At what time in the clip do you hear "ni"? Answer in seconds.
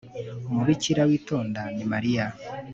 1.75-1.85